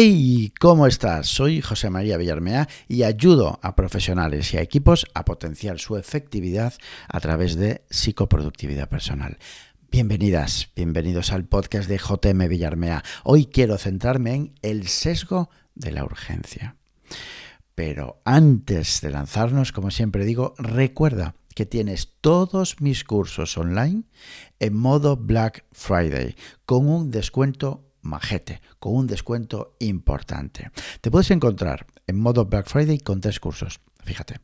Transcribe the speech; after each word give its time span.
Hey, 0.00 0.52
¿cómo 0.60 0.86
estás? 0.86 1.26
Soy 1.26 1.60
José 1.60 1.90
María 1.90 2.16
Villarmea 2.18 2.68
y 2.86 3.02
ayudo 3.02 3.58
a 3.62 3.74
profesionales 3.74 4.54
y 4.54 4.56
a 4.56 4.62
equipos 4.62 5.04
a 5.12 5.24
potenciar 5.24 5.80
su 5.80 5.96
efectividad 5.96 6.72
a 7.08 7.18
través 7.18 7.56
de 7.56 7.82
psicoproductividad 7.90 8.88
personal. 8.88 9.38
Bienvenidas, 9.90 10.70
bienvenidos 10.76 11.32
al 11.32 11.46
podcast 11.46 11.88
de 11.88 11.98
JM 11.98 12.48
Villarmea. 12.48 13.02
Hoy 13.24 13.46
quiero 13.46 13.76
centrarme 13.76 14.34
en 14.36 14.54
el 14.62 14.86
sesgo 14.86 15.50
de 15.74 15.90
la 15.90 16.04
urgencia. 16.04 16.76
Pero 17.74 18.22
antes 18.24 19.00
de 19.00 19.10
lanzarnos, 19.10 19.72
como 19.72 19.90
siempre 19.90 20.24
digo, 20.24 20.54
recuerda 20.58 21.34
que 21.56 21.66
tienes 21.66 22.12
todos 22.20 22.80
mis 22.80 23.02
cursos 23.02 23.58
online 23.58 24.04
en 24.60 24.76
modo 24.76 25.16
Black 25.16 25.64
Friday 25.72 26.36
con 26.66 26.88
un 26.88 27.10
descuento 27.10 27.87
majete, 28.08 28.60
con 28.78 28.94
un 28.96 29.06
descuento 29.06 29.76
importante. 29.78 30.70
Te 31.00 31.10
puedes 31.10 31.30
encontrar 31.30 31.86
en 32.06 32.18
modo 32.18 32.46
Black 32.46 32.66
Friday 32.66 32.98
con 32.98 33.20
tres 33.20 33.38
cursos. 33.38 33.80
Fíjate. 34.02 34.40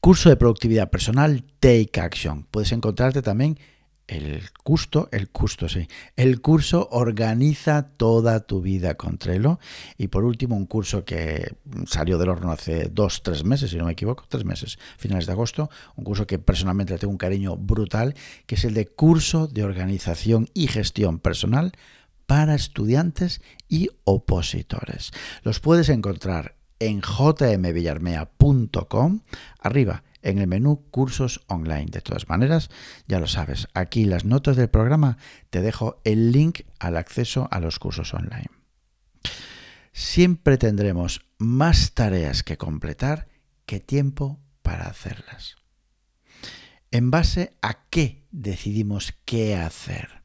Curso 0.00 0.30
de 0.30 0.36
productividad 0.36 0.90
personal, 0.90 1.44
Take 1.60 2.00
Action. 2.00 2.44
Puedes 2.50 2.72
encontrarte 2.72 3.20
también 3.22 3.58
el 4.08 4.42
curso, 4.62 5.08
el 5.12 5.30
curso, 5.30 5.68
sí. 5.68 5.88
El 6.16 6.40
curso 6.40 6.88
Organiza 6.90 7.88
toda 7.96 8.40
tu 8.40 8.60
vida 8.60 8.94
con 8.94 9.16
Trello. 9.16 9.58
Y 9.96 10.08
por 10.08 10.24
último, 10.24 10.56
un 10.56 10.66
curso 10.66 11.04
que 11.04 11.54
salió 11.86 12.18
del 12.18 12.28
horno 12.28 12.52
hace 12.52 12.88
dos, 12.90 13.22
tres 13.22 13.44
meses, 13.44 13.70
si 13.70 13.76
no 13.76 13.86
me 13.86 13.92
equivoco, 13.92 14.24
tres 14.28 14.44
meses, 14.44 14.78
finales 14.98 15.26
de 15.26 15.32
agosto. 15.32 15.70
Un 15.96 16.04
curso 16.04 16.26
que 16.26 16.38
personalmente 16.38 16.98
tengo 16.98 17.12
un 17.12 17.18
cariño 17.18 17.56
brutal, 17.56 18.14
que 18.46 18.56
es 18.56 18.64
el 18.64 18.74
de 18.74 18.86
curso 18.86 19.46
de 19.46 19.64
organización 19.64 20.48
y 20.52 20.66
gestión 20.66 21.18
personal 21.18 21.72
para 22.26 22.54
estudiantes 22.54 23.40
y 23.68 23.88
opositores. 24.04 25.12
Los 25.42 25.60
puedes 25.60 25.88
encontrar 25.88 26.56
en 26.78 27.00
jmvillarmea.com, 27.00 29.20
arriba 29.58 30.04
en 30.22 30.38
el 30.38 30.46
menú 30.46 30.84
cursos 30.90 31.42
online. 31.48 31.86
De 31.86 32.00
todas 32.00 32.28
maneras, 32.28 32.70
ya 33.06 33.20
lo 33.20 33.26
sabes, 33.26 33.68
aquí 33.74 34.04
las 34.04 34.24
notas 34.24 34.56
del 34.56 34.70
programa 34.70 35.18
te 35.50 35.60
dejo 35.60 36.00
el 36.04 36.32
link 36.32 36.60
al 36.78 36.96
acceso 36.96 37.48
a 37.50 37.60
los 37.60 37.78
cursos 37.78 38.14
online. 38.14 38.50
Siempre 39.92 40.58
tendremos 40.58 41.26
más 41.38 41.92
tareas 41.92 42.42
que 42.42 42.56
completar 42.56 43.28
que 43.66 43.78
tiempo 43.78 44.40
para 44.62 44.86
hacerlas. 44.86 45.56
¿En 46.90 47.10
base 47.10 47.56
a 47.62 47.84
qué 47.88 48.24
decidimos 48.30 49.14
qué 49.24 49.56
hacer? 49.56 50.21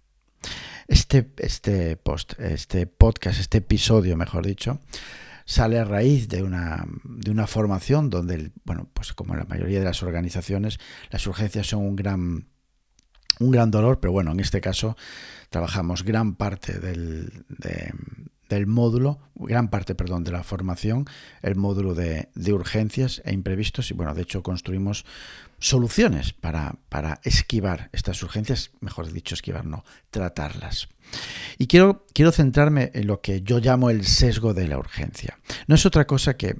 Este, 0.87 1.29
este, 1.37 1.97
post, 1.97 2.39
este 2.39 2.87
podcast, 2.87 3.39
este 3.39 3.57
episodio, 3.57 4.15
mejor 4.15 4.45
dicho, 4.45 4.79
sale 5.45 5.79
a 5.79 5.83
raíz 5.83 6.29
de 6.29 6.43
una, 6.43 6.85
de 7.03 7.31
una 7.31 7.45
formación 7.45 8.09
donde, 8.09 8.51
bueno, 8.63 8.89
pues 8.93 9.13
como 9.13 9.33
en 9.33 9.39
la 9.39 9.45
mayoría 9.45 9.79
de 9.79 9.85
las 9.85 10.01
organizaciones, 10.03 10.79
las 11.09 11.27
urgencias 11.27 11.67
son 11.67 11.81
un 11.83 11.95
gran, 11.95 12.47
un 13.39 13.51
gran 13.51 13.69
dolor, 13.69 13.99
pero 13.99 14.13
bueno, 14.13 14.31
en 14.31 14.39
este 14.39 14.61
caso 14.61 14.95
trabajamos 15.49 16.03
gran 16.03 16.35
parte 16.35 16.79
del, 16.79 17.45
del 18.49 18.67
módulo, 18.67 19.19
gran 19.35 19.69
parte, 19.69 19.95
perdón, 19.95 20.23
de 20.23 20.31
la 20.31 20.43
formación, 20.43 21.05
el 21.41 21.55
módulo 21.55 21.93
de, 21.93 22.29
de, 22.35 22.53
urgencias 22.53 23.21
e 23.25 23.33
imprevistos. 23.33 23.91
Y 23.91 23.93
bueno, 23.93 24.13
de 24.13 24.21
hecho 24.21 24.43
construimos 24.43 25.05
soluciones 25.59 26.33
para, 26.33 26.75
para 26.89 27.19
esquivar 27.23 27.89
estas 27.93 28.21
urgencias, 28.23 28.71
mejor 28.79 29.11
dicho, 29.11 29.35
esquivar, 29.35 29.65
no, 29.65 29.83
tratarlas. 30.11 30.89
Y 31.57 31.67
quiero, 31.67 32.05
quiero 32.13 32.31
centrarme 32.31 32.91
en 32.93 33.07
lo 33.07 33.21
que 33.21 33.41
yo 33.41 33.59
llamo 33.59 33.89
el 33.89 34.05
sesgo 34.05 34.53
de 34.53 34.67
la 34.67 34.77
urgencia. 34.77 35.39
No 35.67 35.75
es 35.75 35.85
otra 35.85 36.05
cosa 36.05 36.37
que, 36.37 36.57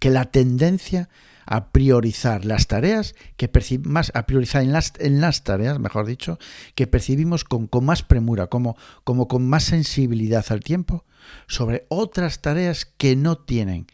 que 0.00 0.10
la 0.10 0.26
tendencia 0.26 1.08
a 1.46 1.70
priorizar 1.70 2.44
las 2.44 2.66
tareas 2.66 3.14
que 3.36 3.48
percibimos, 3.48 4.10
a 4.14 4.26
priorizar 4.26 4.62
en 4.62 4.72
las, 4.72 4.92
en 4.98 5.20
las 5.20 5.44
tareas, 5.44 5.78
mejor 5.78 6.06
dicho, 6.06 6.38
que 6.74 6.86
percibimos 6.86 7.44
con, 7.44 7.68
con 7.68 7.84
más 7.84 8.02
premura, 8.02 8.48
como, 8.48 8.76
como 9.04 9.28
con 9.28 9.48
más 9.48 9.64
sensibilidad 9.64 10.44
al 10.50 10.60
tiempo, 10.60 11.04
sobre 11.46 11.86
otras 11.88 12.42
tareas 12.42 12.84
que 12.84 13.16
no 13.16 13.38
tienen 13.38 13.86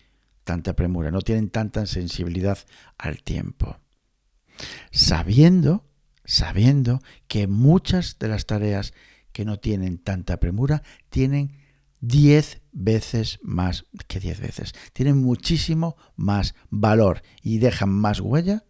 tanta 0.44 0.74
premura, 0.74 1.10
no 1.10 1.20
tienen 1.20 1.50
tanta 1.50 1.86
sensibilidad 1.86 2.58
al 2.98 3.22
tiempo. 3.22 3.78
Sabiendo, 4.90 5.84
sabiendo 6.24 7.00
que 7.28 7.46
muchas 7.46 8.18
de 8.18 8.28
las 8.28 8.46
tareas 8.46 8.94
que 9.32 9.44
no 9.44 9.58
tienen 9.58 9.98
tanta 9.98 10.38
premura 10.38 10.82
tienen 11.10 11.61
10 12.02 12.60
veces 12.72 13.38
más 13.42 13.86
que 14.08 14.20
10 14.20 14.40
veces. 14.40 14.74
Tienen 14.92 15.16
muchísimo 15.18 15.96
más 16.16 16.54
valor 16.68 17.22
y 17.42 17.58
dejan 17.58 17.88
más 17.88 18.20
huella 18.20 18.64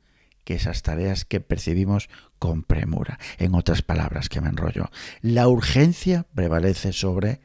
que 0.45 0.55
esas 0.55 0.83
tareas 0.83 1.25
que 1.25 1.41
percibimos 1.41 2.09
con 2.39 2.63
premura. 2.63 3.19
En 3.39 3.55
otras 3.55 3.83
palabras, 3.83 4.29
que 4.29 4.41
me 4.41 4.49
enrollo, 4.49 4.91
la 5.21 5.49
urgencia 5.49 6.27
prevalece 6.35 6.93
sobre 6.93 7.41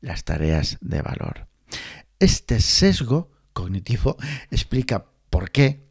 las 0.00 0.24
tareas 0.24 0.78
de 0.80 1.02
valor. 1.02 1.48
Este 2.18 2.60
sesgo 2.60 3.30
cognitivo 3.52 4.16
explica 4.50 5.06
por 5.30 5.50
qué, 5.50 5.90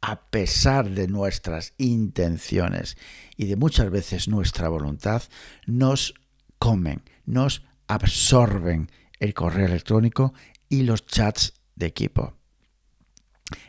a 0.00 0.30
pesar 0.30 0.90
de 0.90 1.08
nuestras 1.08 1.74
intenciones 1.78 2.96
y 3.36 3.46
de 3.46 3.56
muchas 3.56 3.90
veces 3.90 4.28
nuestra 4.28 4.68
voluntad, 4.68 5.22
nos 5.66 6.14
comen, 6.58 7.02
nos 7.24 7.62
absorben 7.86 8.90
el 9.18 9.34
correo 9.34 9.66
electrónico 9.66 10.34
y 10.68 10.82
los 10.82 11.06
chats 11.06 11.54
de 11.76 11.86
equipo. 11.86 12.36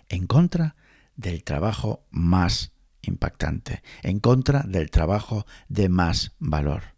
En 0.10 0.28
contra 0.28 0.76
del 1.16 1.44
trabajo 1.44 2.06
más 2.12 2.72
impactante, 3.02 3.84
en 4.02 4.20
contra 4.20 4.64
del 4.64 4.90
trabajo 4.90 5.46
de 5.70 5.90
más 5.90 6.34
valor. 6.40 6.96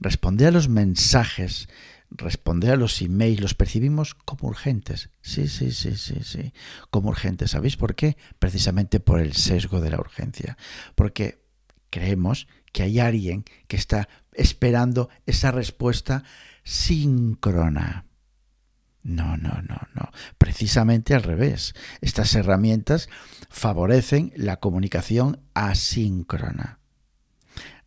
Responder 0.00 0.48
a 0.48 0.52
los 0.52 0.68
mensajes, 0.68 1.68
responder 2.10 2.72
a 2.72 2.76
los 2.76 3.02
emails, 3.02 3.40
los 3.40 3.54
percibimos 3.54 4.14
como 4.14 4.48
urgentes. 4.48 5.10
Sí, 5.20 5.48
sí, 5.48 5.72
sí, 5.72 5.96
sí, 5.96 6.20
sí, 6.22 6.52
como 6.90 7.10
urgentes. 7.10 7.50
¿Sabéis 7.50 7.76
por 7.76 7.94
qué? 7.94 8.16
Precisamente 8.38 9.00
por 9.00 9.20
el 9.20 9.34
sesgo 9.34 9.80
de 9.80 9.90
la 9.90 9.98
urgencia. 9.98 10.56
Porque 10.94 11.44
creemos 11.90 12.46
que 12.72 12.82
hay 12.82 13.00
alguien 13.00 13.44
que 13.66 13.76
está 13.76 14.08
esperando 14.32 15.08
esa 15.26 15.50
respuesta 15.50 16.24
síncrona. 16.64 18.04
No, 19.02 19.36
no, 19.36 19.62
no, 19.62 19.80
no. 19.94 20.10
Precisamente 20.36 21.14
al 21.14 21.22
revés. 21.22 21.74
Estas 22.00 22.34
herramientas 22.34 23.08
favorecen 23.48 24.32
la 24.36 24.58
comunicación 24.58 25.40
asíncrona. 25.54 26.78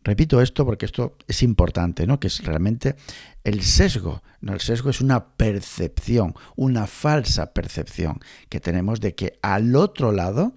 Repito 0.04 0.40
esto 0.40 0.66
porque 0.66 0.86
esto 0.86 1.16
es 1.28 1.42
importante, 1.44 2.06
¿no? 2.06 2.18
Que 2.18 2.26
es 2.26 2.44
realmente 2.44 2.96
el 3.44 3.62
sesgo. 3.62 4.22
No, 4.40 4.52
el 4.52 4.60
sesgo 4.60 4.90
es 4.90 5.00
una 5.00 5.36
percepción, 5.36 6.34
una 6.56 6.88
falsa 6.88 7.52
percepción 7.52 8.18
que 8.48 8.58
tenemos 8.58 9.00
de 9.00 9.14
que 9.14 9.38
al 9.42 9.76
otro 9.76 10.10
lado 10.10 10.54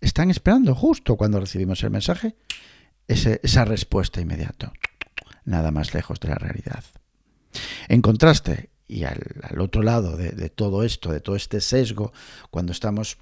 están 0.00 0.30
esperando 0.30 0.74
justo 0.76 1.16
cuando 1.16 1.40
recibimos 1.40 1.82
el 1.82 1.90
mensaje 1.90 2.36
esa 3.08 3.64
respuesta 3.64 4.20
inmediata. 4.20 4.72
Nada 5.44 5.70
más 5.70 5.94
lejos 5.94 6.20
de 6.20 6.28
la 6.28 6.36
realidad. 6.36 6.84
En 7.88 8.02
contraste, 8.02 8.70
y 8.86 9.04
al, 9.04 9.20
otro 9.58 9.82
lado 9.82 10.16
de, 10.16 10.30
de 10.30 10.50
todo 10.50 10.84
esto, 10.84 11.10
de 11.10 11.20
todo 11.20 11.36
este 11.36 11.60
sesgo, 11.60 12.12
cuando 12.50 12.72
estamos 12.72 13.18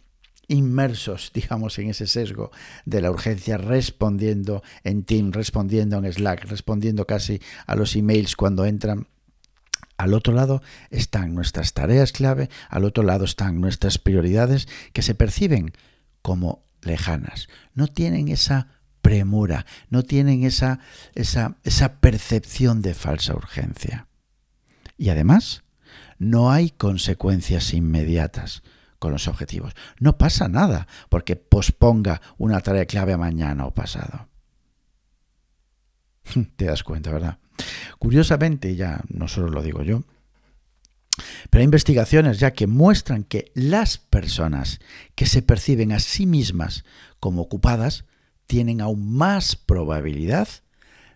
inmersos, 0.49 1.31
digamos, 1.35 1.79
en 1.79 1.91
ese 1.91 2.07
sesgo 2.07 2.51
de 2.85 3.01
la 3.01 3.11
urgencia, 3.11 3.59
respondiendo 3.59 4.63
en 4.85 5.05
Team, 5.05 5.33
respondiendo 5.33 5.99
en 5.99 6.13
Slack, 6.13 6.45
respondiendo 6.45 7.07
casi 7.07 7.41
a 7.67 7.75
los 7.75 7.97
emails 7.97 8.37
cuando 8.37 8.65
entran. 8.65 9.09
Al 9.99 10.13
otro 10.13 10.35
lado 10.35 10.63
están 10.91 11.35
nuestras 11.35 11.73
tareas 11.73 12.13
clave, 12.13 12.51
al 12.69 12.85
otro 12.85 13.03
lado 13.03 13.25
están 13.25 13.61
nuestras 13.61 13.99
prioridades 13.99 14.69
que 14.93 15.01
se 15.01 15.15
perciben 15.15 15.73
como 16.21 16.67
lejanas. 16.83 17.49
No 17.73 17.89
tienen 17.89 18.29
esa 18.29 18.76
premura, 19.07 19.67
no 19.89 20.03
tienen 20.03 20.43
esa, 20.43 20.81
esa, 21.15 21.59
esa 21.63 22.01
percepción 22.01 22.83
de 22.83 22.93
falsa 22.93 23.37
urgencia. 23.37 24.09
Y 24.99 25.11
además, 25.11 25.63
no 26.19 26.51
hay 26.51 26.71
consecuencias 26.71 27.73
inmediatas 27.73 28.65
con 28.99 29.13
los 29.13 29.29
objetivos. 29.29 29.75
No 30.01 30.19
pasa 30.19 30.49
nada 30.49 30.89
porque 31.09 31.37
posponga 31.37 32.21
una 32.37 32.59
tarea 32.63 32.87
clave 32.87 33.13
a 33.13 33.17
mañana 33.17 33.67
o 33.67 33.73
pasado. 33.73 34.27
Te 36.57 36.65
das 36.65 36.83
cuenta, 36.83 37.13
¿verdad? 37.13 37.39
Curiosamente, 38.01 38.75
ya 38.75 39.05
no 39.09 39.29
solo 39.29 39.51
lo 39.51 39.63
digo 39.63 39.85
yo, 39.85 40.03
pero 41.49 41.61
hay 41.61 41.67
investigaciones 41.67 42.41
ya 42.41 42.55
que 42.55 42.67
muestran 42.67 43.23
que 43.23 43.53
las 43.55 43.99
personas 43.99 44.81
que 45.15 45.27
se 45.27 45.43
perciben 45.43 45.93
a 45.93 46.01
sí 46.01 46.27
mismas 46.27 46.85
como 47.21 47.43
ocupadas 47.43 48.05
tienen 48.47 48.81
aún 48.81 49.15
más 49.15 49.57
probabilidad 49.57 50.49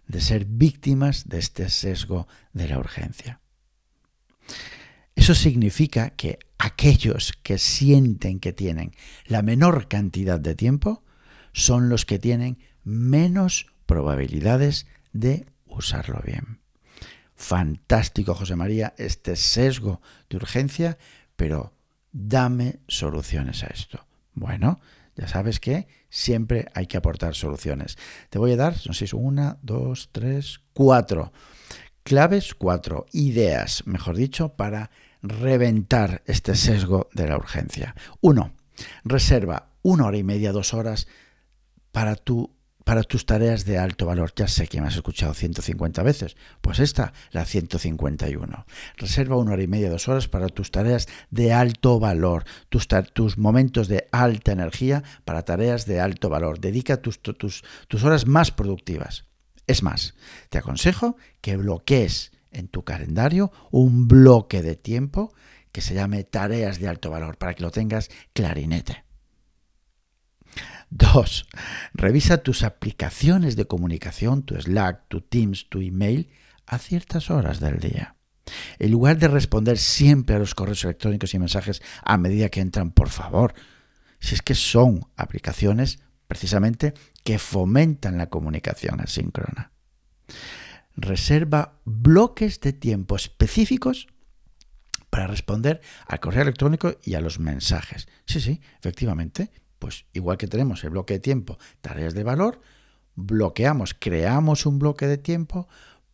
de 0.06 0.20
ser 0.20 0.44
víctimas 0.44 1.28
de 1.28 1.38
este 1.38 1.68
sesgo 1.70 2.26
de 2.52 2.68
la 2.68 2.78
urgencia. 2.78 3.40
Eso 5.14 5.34
significa 5.34 6.10
que 6.10 6.38
aquellos 6.58 7.32
que 7.42 7.58
sienten 7.58 8.40
que 8.40 8.52
tienen 8.52 8.92
la 9.26 9.42
menor 9.42 9.86
cantidad 9.86 10.40
de 10.40 10.54
tiempo 10.54 11.04
son 11.52 11.88
los 11.88 12.04
que 12.04 12.18
tienen 12.18 12.58
menos 12.84 13.66
probabilidades 13.86 14.86
de 15.12 15.46
usarlo 15.66 16.20
bien. 16.24 16.60
Fantástico, 17.36 18.34
José 18.34 18.56
María, 18.56 18.94
este 18.98 19.36
sesgo 19.36 20.00
de 20.28 20.36
urgencia, 20.36 20.98
pero 21.36 21.74
dame 22.12 22.80
soluciones 22.88 23.62
a 23.62 23.68
esto. 23.68 24.06
Bueno, 24.34 24.80
ya 25.20 25.28
sabes 25.28 25.60
que 25.60 25.86
siempre 26.08 26.68
hay 26.72 26.86
que 26.86 26.96
aportar 26.96 27.34
soluciones. 27.34 27.98
Te 28.30 28.38
voy 28.38 28.52
a 28.52 28.56
dar, 28.56 28.74
no 28.86 28.94
sé 28.94 29.00
si 29.00 29.08
son 29.08 29.26
una, 29.26 29.58
dos, 29.60 30.08
tres, 30.12 30.60
cuatro. 30.72 31.30
Claves, 32.04 32.54
cuatro 32.54 33.04
ideas, 33.12 33.86
mejor 33.86 34.16
dicho, 34.16 34.54
para 34.56 34.90
reventar 35.20 36.22
este 36.24 36.54
sesgo 36.54 37.10
de 37.12 37.28
la 37.28 37.36
urgencia. 37.36 37.94
Uno, 38.22 38.54
reserva 39.04 39.68
una 39.82 40.06
hora 40.06 40.16
y 40.16 40.22
media, 40.22 40.52
dos 40.52 40.72
horas 40.72 41.06
para 41.92 42.16
tu 42.16 42.56
para 42.90 43.04
tus 43.04 43.24
tareas 43.24 43.64
de 43.66 43.78
alto 43.78 44.04
valor. 44.04 44.32
Ya 44.34 44.48
sé 44.48 44.66
que 44.66 44.80
me 44.80 44.88
has 44.88 44.96
escuchado 44.96 45.32
150 45.32 46.02
veces, 46.02 46.36
pues 46.60 46.80
esta, 46.80 47.12
la 47.30 47.44
151. 47.44 48.66
Reserva 48.96 49.36
una 49.36 49.52
hora 49.52 49.62
y 49.62 49.68
media, 49.68 49.88
dos 49.88 50.08
horas 50.08 50.26
para 50.26 50.48
tus 50.48 50.72
tareas 50.72 51.06
de 51.30 51.52
alto 51.52 52.00
valor, 52.00 52.42
tus, 52.68 52.88
tus 53.12 53.38
momentos 53.38 53.86
de 53.86 54.08
alta 54.10 54.50
energía 54.50 55.04
para 55.24 55.44
tareas 55.44 55.86
de 55.86 56.00
alto 56.00 56.30
valor. 56.30 56.58
Dedica 56.58 57.00
tus, 57.00 57.22
tus, 57.22 57.62
tus 57.86 58.02
horas 58.02 58.26
más 58.26 58.50
productivas. 58.50 59.24
Es 59.68 59.84
más, 59.84 60.14
te 60.48 60.58
aconsejo 60.58 61.16
que 61.40 61.56
bloquees 61.56 62.32
en 62.50 62.66
tu 62.66 62.82
calendario 62.82 63.52
un 63.70 64.08
bloque 64.08 64.62
de 64.62 64.74
tiempo 64.74 65.32
que 65.70 65.80
se 65.80 65.94
llame 65.94 66.24
tareas 66.24 66.80
de 66.80 66.88
alto 66.88 67.08
valor 67.08 67.38
para 67.38 67.54
que 67.54 67.62
lo 67.62 67.70
tengas 67.70 68.10
clarinete. 68.32 69.04
Dos, 70.90 71.46
revisa 71.94 72.42
tus 72.42 72.62
aplicaciones 72.62 73.56
de 73.56 73.66
comunicación, 73.66 74.42
tu 74.42 74.60
Slack, 74.60 75.08
tu 75.08 75.20
Teams, 75.20 75.68
tu 75.68 75.80
email, 75.80 76.30
a 76.66 76.78
ciertas 76.78 77.30
horas 77.30 77.60
del 77.60 77.78
día. 77.78 78.16
En 78.78 78.90
lugar 78.90 79.18
de 79.18 79.28
responder 79.28 79.78
siempre 79.78 80.34
a 80.34 80.38
los 80.38 80.54
correos 80.54 80.84
electrónicos 80.84 81.34
y 81.34 81.38
mensajes 81.38 81.82
a 82.02 82.16
medida 82.16 82.48
que 82.48 82.60
entran, 82.60 82.90
por 82.90 83.08
favor, 83.08 83.54
si 84.18 84.34
es 84.34 84.42
que 84.42 84.54
son 84.54 85.06
aplicaciones 85.16 86.00
precisamente 86.26 86.94
que 87.24 87.38
fomentan 87.38 88.18
la 88.18 88.28
comunicación 88.28 89.00
asíncrona. 89.00 89.72
Reserva 90.94 91.80
bloques 91.84 92.60
de 92.60 92.72
tiempo 92.72 93.16
específicos 93.16 94.08
para 95.10 95.26
responder 95.26 95.80
al 96.06 96.20
correo 96.20 96.42
electrónico 96.42 96.96
y 97.02 97.14
a 97.14 97.20
los 97.20 97.40
mensajes. 97.40 98.08
Sí, 98.26 98.40
sí, 98.40 98.60
efectivamente. 98.78 99.50
Pues 99.80 100.04
igual 100.12 100.36
que 100.36 100.46
tenemos 100.46 100.84
el 100.84 100.90
bloque 100.90 101.14
de 101.14 101.20
tiempo, 101.20 101.58
tareas 101.80 102.14
de 102.14 102.22
valor, 102.22 102.60
bloqueamos, 103.16 103.94
creamos 103.98 104.66
un 104.66 104.78
bloque 104.78 105.08
de 105.08 105.18
tiempo 105.18 105.68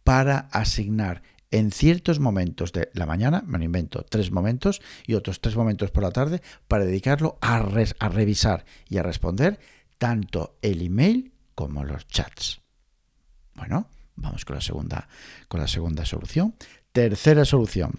para 0.05 0.39
asignar 0.53 1.23
en 1.51 1.73
ciertos 1.73 2.21
momentos 2.21 2.73
de 2.73 2.91
la 2.95 3.07
mañana, 3.07 3.43
me 3.45 3.59
lo 3.59 3.65
invento, 3.65 4.05
tres 4.09 4.31
momentos 4.31 4.81
y 5.05 5.15
otros 5.15 5.41
tres 5.41 5.57
momentos 5.57 5.91
por 5.91 6.05
la 6.05 6.13
tarde 6.13 6.43
para 6.69 6.85
dedicarlo 6.85 7.39
a, 7.41 7.59
revisar 7.61 8.65
y 8.89 8.99
a 8.99 9.03
responder 9.03 9.59
tanto 9.99 10.59
el 10.63 10.81
email 10.81 11.33
como 11.57 11.83
los 11.83 12.07
chats. 12.07 12.61
Bueno, 13.55 13.89
vamos 14.15 14.45
con 14.45 14.55
la 14.55 14.63
segunda, 14.63 15.09
con 15.49 15.61
la 15.61 15.67
segunda 15.67 16.05
solución. 16.05 16.55
Tercera 16.93 17.45
solución. 17.45 17.99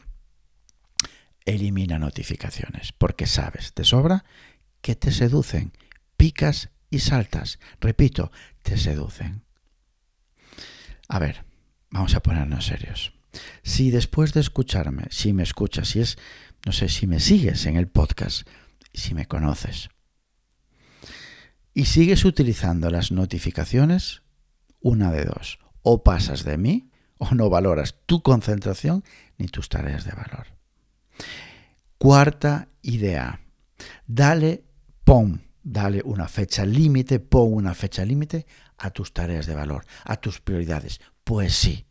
Elimina 1.44 2.00
notificaciones, 2.00 2.94
porque 2.94 3.26
sabes 3.26 3.74
de 3.76 3.84
sobra 3.84 4.24
que 4.88 4.96
te 4.96 5.12
seducen. 5.12 5.74
Picas 6.16 6.70
y 6.90 7.00
saltas. 7.00 7.60
Repito, 7.82 8.32
te 8.62 8.78
seducen. 8.78 9.44
A 11.10 11.20
ver, 11.20 11.44
vamos 11.90 12.16
a 12.16 12.22
ponernos 12.22 12.68
serios. 12.68 13.12
Si 13.64 13.92
después 13.92 14.32
de 14.32 14.40
escucharme, 14.40 15.04
si 15.10 15.34
me 15.34 15.44
escuchas, 15.44 15.90
si 15.90 16.00
es, 16.00 16.18
no 16.66 16.72
sé, 16.72 16.88
si 16.88 17.06
me 17.06 17.20
sigues 17.20 17.66
en 17.66 17.76
el 17.76 17.90
podcast, 17.90 18.48
si 18.94 19.14
me 19.14 19.26
conoces, 19.26 19.90
y 21.74 21.84
sigues 21.84 22.24
utilizando 22.24 22.90
las 22.90 23.12
notificaciones, 23.12 24.22
una 24.80 25.12
de 25.12 25.26
dos, 25.26 25.60
o 25.82 26.02
pasas 26.02 26.46
de 26.46 26.58
mí 26.58 26.92
o 27.18 27.36
no 27.36 27.50
valoras 27.50 27.98
tu 28.06 28.22
concentración 28.22 29.04
ni 29.38 29.48
tus 29.48 29.68
tareas 29.68 30.06
de 30.06 30.14
valor. 30.14 30.48
Cuarta 31.98 32.70
idea, 32.82 33.42
dale 34.06 34.67
pon, 35.08 35.42
dale 35.64 36.02
una 36.04 36.28
fecha 36.28 36.66
límite, 36.66 37.22
pon 37.22 37.54
una 37.54 37.74
fecha 37.74 38.04
límite 38.04 38.46
a 38.78 38.90
tus 38.90 39.14
tareas 39.14 39.46
de 39.46 39.56
valor, 39.56 39.86
a 40.04 40.18
tus 40.18 40.42
prioridades. 40.42 41.00
Pues 41.24 41.56
sí, 41.56 41.86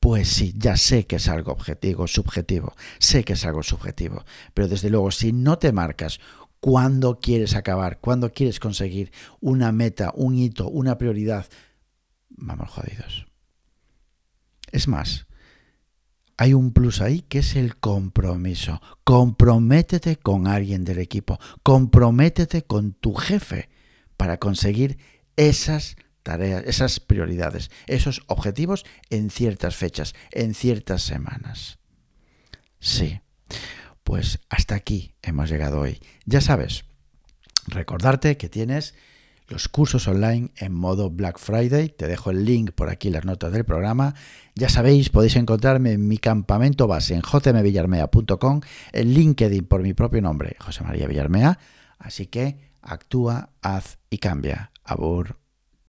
pues 0.00 0.28
sí, 0.28 0.52
ya 0.56 0.76
sé 0.76 1.06
que 1.06 1.16
es 1.16 1.28
algo 1.28 1.52
objetivo, 1.52 2.08
subjetivo, 2.08 2.74
sé 2.98 3.22
que 3.22 3.34
es 3.34 3.44
algo 3.44 3.62
subjetivo, 3.62 4.24
pero 4.54 4.66
desde 4.66 4.90
luego 4.90 5.12
si 5.12 5.32
no 5.32 5.58
te 5.58 5.70
marcas 5.70 6.18
cuándo 6.58 7.20
quieres 7.20 7.54
acabar, 7.54 8.00
cuándo 8.00 8.32
quieres 8.32 8.58
conseguir 8.58 9.12
una 9.38 9.70
meta, 9.70 10.12
un 10.16 10.34
hito, 10.34 10.68
una 10.68 10.98
prioridad, 10.98 11.46
vamos 12.30 12.70
jodidos. 12.70 13.28
Es 14.72 14.88
más, 14.88 15.27
hay 16.38 16.54
un 16.54 16.72
plus 16.72 17.00
ahí 17.00 17.22
que 17.22 17.40
es 17.40 17.56
el 17.56 17.76
compromiso. 17.76 18.80
Comprométete 19.04 20.16
con 20.16 20.46
alguien 20.46 20.84
del 20.84 21.00
equipo, 21.00 21.38
comprométete 21.62 22.62
con 22.62 22.92
tu 22.92 23.12
jefe 23.14 23.68
para 24.16 24.38
conseguir 24.38 24.98
esas 25.36 25.96
tareas, 26.22 26.62
esas 26.64 27.00
prioridades, 27.00 27.70
esos 27.86 28.22
objetivos 28.28 28.84
en 29.10 29.30
ciertas 29.30 29.76
fechas, 29.76 30.14
en 30.30 30.54
ciertas 30.54 31.02
semanas. 31.02 31.78
Sí, 32.78 33.20
pues 34.04 34.38
hasta 34.48 34.76
aquí 34.76 35.14
hemos 35.22 35.50
llegado 35.50 35.80
hoy. 35.80 36.00
Ya 36.24 36.40
sabes, 36.40 36.84
recordarte 37.66 38.36
que 38.36 38.48
tienes 38.48 38.94
los 39.48 39.68
cursos 39.68 40.06
online 40.08 40.50
en 40.56 40.72
modo 40.72 41.10
Black 41.10 41.38
Friday. 41.38 41.88
Te 41.88 42.06
dejo 42.06 42.30
el 42.30 42.44
link 42.44 42.72
por 42.72 42.90
aquí, 42.90 43.10
las 43.10 43.24
notas 43.24 43.52
del 43.52 43.64
programa. 43.64 44.14
Ya 44.54 44.68
sabéis, 44.68 45.08
podéis 45.10 45.36
encontrarme 45.36 45.92
en 45.92 46.06
mi 46.06 46.18
campamento 46.18 46.86
base 46.86 47.14
en 47.14 47.22
jmvillarmea.com, 47.22 48.60
en 48.92 49.14
LinkedIn 49.14 49.64
por 49.64 49.82
mi 49.82 49.94
propio 49.94 50.22
nombre, 50.22 50.56
José 50.60 50.84
María 50.84 51.06
Villarmea. 51.06 51.58
Así 51.98 52.26
que 52.26 52.72
actúa, 52.82 53.50
haz 53.62 53.98
y 54.10 54.18
cambia. 54.18 54.70
Abur. 54.84 55.47